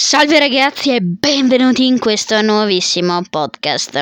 Salve 0.00 0.38
ragazzi 0.38 0.94
e 0.94 1.00
benvenuti 1.00 1.84
in 1.84 1.98
questo 1.98 2.40
nuovissimo 2.40 3.20
podcast. 3.28 4.00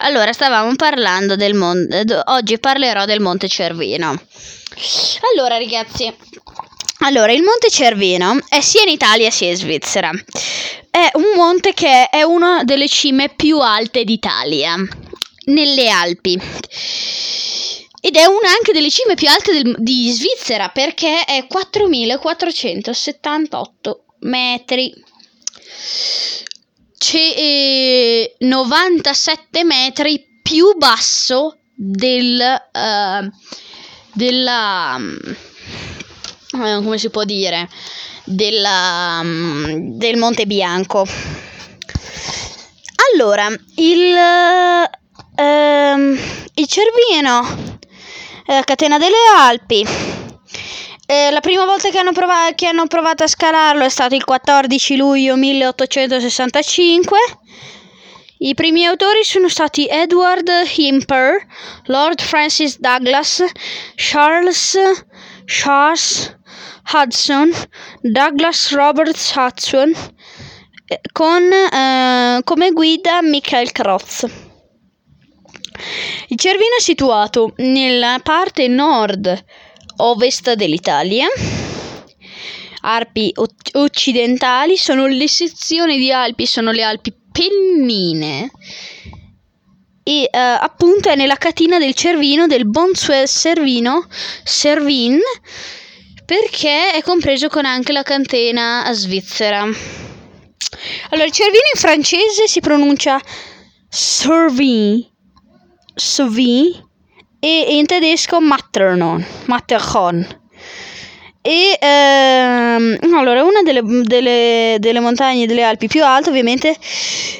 Allora, 0.00 0.34
stavamo 0.34 0.76
parlando 0.76 1.34
del 1.34 1.54
monte. 1.54 2.04
Oggi 2.26 2.58
parlerò 2.58 3.06
del 3.06 3.20
Monte 3.20 3.48
Cervino. 3.48 4.20
Allora, 5.32 5.56
ragazzi. 5.56 6.14
Allora, 6.98 7.32
il 7.32 7.42
Monte 7.42 7.70
Cervino 7.70 8.38
è 8.50 8.60
sia 8.60 8.82
in 8.82 8.90
Italia 8.90 9.30
sia 9.30 9.48
in 9.48 9.56
Svizzera. 9.56 10.10
È 10.90 11.10
un 11.14 11.32
monte 11.36 11.72
che 11.72 12.10
è 12.10 12.22
una 12.22 12.62
delle 12.64 12.86
cime 12.86 13.30
più 13.30 13.60
alte 13.60 14.04
d'Italia, 14.04 14.74
nelle 15.46 15.88
Alpi. 15.88 16.38
Ed 18.02 18.14
è 18.14 18.26
una 18.26 18.50
anche 18.50 18.74
delle 18.74 18.90
cime 18.90 19.14
più 19.14 19.30
alte 19.30 19.54
del, 19.54 19.74
di 19.78 20.10
Svizzera 20.10 20.68
perché 20.68 21.24
è 21.24 21.46
4478 21.46 24.02
metri. 24.20 24.92
C'è 26.96 27.16
eh, 27.16 28.34
97 28.38 29.64
metri 29.64 30.40
più 30.42 30.76
basso 30.76 31.58
del 31.74 32.40
uh, 32.72 33.30
della 34.12 34.96
um, 34.98 35.36
come 36.52 36.98
si 36.98 37.08
può 37.10 37.24
dire 37.24 37.68
della, 38.24 39.20
um, 39.22 39.96
del 39.96 40.16
Monte 40.16 40.46
Bianco. 40.46 41.06
Allora, 43.12 43.46
il, 43.76 44.14
uh, 45.36 46.18
il 46.54 46.66
Cervino, 46.66 47.78
la 48.46 48.62
catena 48.64 48.98
delle 48.98 49.16
Alpi, 49.36 49.86
eh, 51.10 51.30
la 51.30 51.40
prima 51.40 51.64
volta 51.64 51.88
che 51.88 51.96
hanno, 51.96 52.12
prov- 52.12 52.54
che 52.54 52.66
hanno 52.66 52.86
provato 52.86 53.22
a 53.22 53.26
scalarlo 53.26 53.82
è 53.82 53.88
stato 53.88 54.14
il 54.14 54.24
14 54.24 54.94
luglio 54.96 55.36
1865. 55.36 57.18
I 58.40 58.52
primi 58.52 58.84
autori 58.84 59.24
sono 59.24 59.48
stati 59.48 59.86
Edward 59.88 60.50
Himper, 60.76 61.46
Lord 61.86 62.20
Francis 62.20 62.78
Douglas, 62.78 63.42
Charles, 63.94 64.78
Charles 65.46 66.36
Hudson, 66.92 67.52
Douglas 68.02 68.74
Roberts 68.74 69.32
Hudson, 69.34 69.90
eh, 70.84 71.00
con 71.10 71.50
eh, 71.50 72.40
come 72.44 72.70
guida 72.72 73.22
Michael 73.22 73.72
Krotz. 73.72 74.26
Il 76.26 76.36
Cervino 76.36 76.76
è 76.78 76.82
situato 76.82 77.54
nella 77.56 78.20
parte 78.22 78.68
nord 78.68 79.44
ovest 79.98 80.52
dell'Italia. 80.54 81.26
Alpi 82.80 83.32
occidentali 83.72 84.76
sono 84.76 85.06
le 85.06 85.28
sezioni 85.28 85.98
di 85.98 86.12
Alpi, 86.12 86.46
sono 86.46 86.70
le 86.70 86.82
Alpi 86.82 87.12
Pennine. 87.32 88.50
E 90.02 90.30
uh, 90.32 90.38
appunto 90.60 91.10
è 91.10 91.14
nella 91.14 91.36
catena 91.36 91.78
del 91.78 91.94
Cervino, 91.94 92.46
del 92.46 92.68
Bonsuel 92.68 93.28
Servino, 93.28 94.06
Servin, 94.42 95.18
perché 96.24 96.92
è 96.92 97.02
compreso 97.02 97.48
con 97.48 97.66
anche 97.66 97.92
la 97.92 98.02
catena 98.02 98.88
svizzera. 98.92 99.62
Allora, 99.62 101.26
il 101.26 101.32
Cervino 101.32 101.64
in 101.74 101.80
francese 101.80 102.46
si 102.46 102.60
pronuncia 102.60 103.20
Servin, 103.88 105.04
Servin 105.94 106.87
e 107.40 107.76
in 107.76 107.86
tedesco 107.86 108.40
Matterhorn. 108.40 109.24
Matterhorn. 109.46 110.26
E 111.40 111.78
ehm, 111.80 112.98
allora, 113.14 113.42
una 113.42 113.62
delle, 113.62 113.80
delle, 114.02 114.76
delle, 114.78 115.00
montagne 115.00 115.46
delle 115.46 115.62
Alpi 115.62 115.86
più 115.86 116.04
alte, 116.04 116.30
ovviamente, 116.30 116.76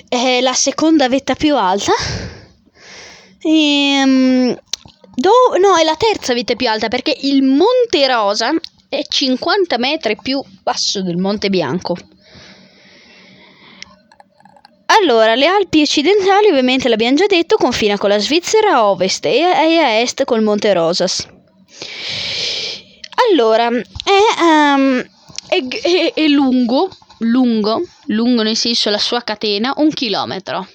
è 0.08 0.40
la 0.40 0.54
seconda 0.54 1.08
vetta 1.08 1.34
più 1.34 1.56
alta. 1.56 1.92
E, 3.40 3.50
ehm, 3.50 4.58
do, 5.14 5.30
no, 5.60 5.76
è 5.76 5.84
la 5.84 5.96
terza 5.96 6.32
vetta 6.32 6.54
più 6.54 6.68
alta 6.68 6.88
perché 6.88 7.16
il 7.22 7.42
Monte 7.42 8.06
Rosa 8.06 8.52
è 8.88 9.02
50 9.06 9.76
metri 9.78 10.16
più 10.16 10.42
basso 10.62 11.02
del 11.02 11.16
Monte 11.16 11.50
Bianco. 11.50 11.96
Allora, 15.00 15.34
le 15.36 15.46
Alpi 15.46 15.82
occidentali, 15.82 16.48
ovviamente 16.48 16.88
l'abbiamo 16.88 17.16
già 17.16 17.26
detto, 17.26 17.56
confina 17.56 17.96
con 17.96 18.08
la 18.08 18.18
Svizzera 18.18 18.72
a 18.72 18.88
ovest 18.90 19.26
e 19.26 19.42
a 19.42 20.00
est 20.00 20.24
col 20.24 20.42
Monte 20.42 20.72
Rosas. 20.72 21.26
Allora, 23.30 23.68
è, 23.68 24.42
um, 24.42 25.00
è, 25.48 25.62
è, 25.66 26.12
è 26.14 26.26
lungo, 26.26 26.88
lungo, 27.18 27.82
lungo 28.06 28.42
nel 28.42 28.56
senso 28.56 28.90
la 28.90 28.98
sua 28.98 29.22
catena, 29.22 29.72
un 29.76 29.90
chilometro, 29.90 30.66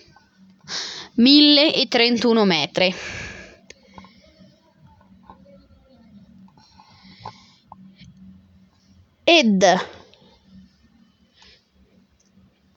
1031 1.15 2.45
metri. 2.45 2.95
Ed 9.25 9.65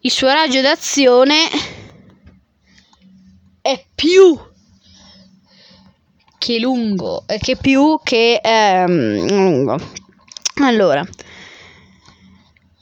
il 0.06 0.12
suo 0.12 0.28
raggio 0.28 0.60
d'azione 0.60 1.48
è 3.60 3.84
più 3.92 4.38
che 6.38 6.60
lungo, 6.60 7.24
che 7.40 7.56
più 7.56 7.98
che 8.04 8.40
ehm, 8.40 9.26
lungo. 9.28 9.76
Allora, 10.62 11.04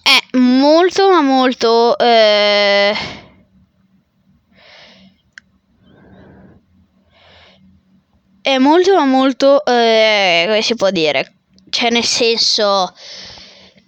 è 0.02 0.36
molto 0.36 1.08
ma 1.08 1.22
molto 1.22 1.96
eh, 1.96 2.94
è 8.42 8.58
molto 8.58 8.94
ma 8.96 9.06
molto 9.06 9.64
eh, 9.64 10.44
come 10.46 10.60
si 10.60 10.74
può 10.74 10.90
dire? 10.90 11.36
Cioè 11.70 11.88
nel 11.88 12.04
senso 12.04 12.92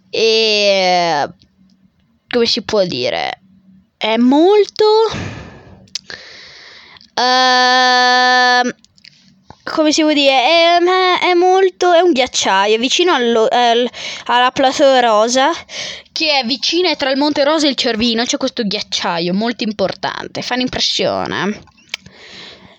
eh, 0.09 1.29
come 2.37 2.47
si 2.47 2.63
può 2.63 2.85
dire? 2.85 3.41
È 3.97 4.17
molto... 4.19 4.85
Uh, 7.15 8.75
come 9.65 9.91
si 9.91 10.03
può 10.03 10.13
dire? 10.13 10.33
È, 10.33 10.79
è, 11.31 11.35
molto... 11.35 11.93
è 11.93 12.01
un 12.01 12.13
ghiacciaio 12.13 12.79
vicino 12.79 13.15
allo, 13.15 13.49
al, 13.51 13.89
alla 14.27 14.51
Plateau 14.51 15.01
Rosa 15.01 15.51
che 16.13 16.41
è 16.41 16.47
vicina 16.47 16.95
tra 16.95 17.11
il 17.11 17.17
Monte 17.17 17.43
Rosa 17.43 17.67
e 17.67 17.71
il 17.71 17.77
Cervino 17.77 18.25
c'è 18.25 18.37
questo 18.37 18.63
ghiacciaio 18.65 19.33
molto 19.33 19.65
importante, 19.65 20.43
fa 20.43 20.55
un'impressione. 20.55 21.61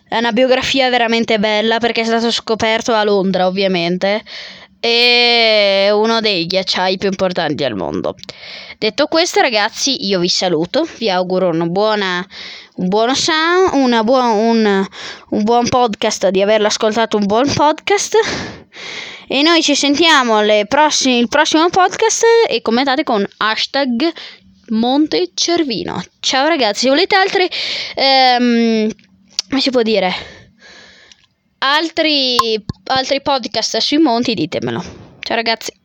È 0.07 0.17
una 0.17 0.31
biografia 0.31 0.89
veramente 0.89 1.37
bella 1.37 1.79
perché 1.79 2.01
è 2.01 2.05
stato 2.05 2.31
scoperto 2.31 2.93
a 2.93 3.03
Londra, 3.03 3.47
ovviamente 3.47 4.23
è 4.79 5.89
uno 5.91 6.19
dei 6.21 6.45
ghiacciai 6.45 6.97
più 6.97 7.09
importanti 7.09 7.63
al 7.63 7.75
mondo. 7.75 8.15
Detto 8.77 9.07
questo, 9.07 9.41
ragazzi, 9.41 10.05
io 10.05 10.19
vi 10.19 10.29
saluto, 10.29 10.87
vi 10.97 11.09
auguro 11.09 11.49
una 11.49 11.65
buona, 11.65 12.25
un 12.75 12.87
buono 12.87 13.15
sound, 13.15 13.73
una 13.73 14.03
buona, 14.03 14.31
un, 14.31 14.85
un 15.29 15.43
buon 15.43 15.67
podcast, 15.67 16.29
di 16.29 16.41
averlo 16.41 16.67
ascoltato 16.67 17.17
un 17.17 17.25
buon 17.25 17.51
podcast. 17.51 18.15
E 19.27 19.41
noi 19.41 19.61
ci 19.61 19.75
sentiamo 19.75 20.39
prossime, 20.67 21.17
il 21.17 21.27
prossimo 21.27 21.67
podcast 21.69 22.23
e 22.47 22.61
commentate 22.61 23.03
con 23.03 23.27
hashtag 23.37 24.11
Monte 24.69 25.31
Cervino. 25.33 26.01
Ciao 26.19 26.47
ragazzi, 26.47 26.81
se 26.81 26.89
volete 26.89 27.15
altri... 27.15 27.49
Ehm, 27.95 28.89
come 29.49 29.61
si 29.61 29.71
può 29.71 29.81
dire? 29.81 30.36
Altri, 31.59 32.63
altri 32.85 33.21
podcast 33.21 33.77
sui 33.77 33.97
monti, 33.97 34.33
ditemelo. 34.33 34.83
Ciao 35.19 35.35
ragazzi. 35.35 35.76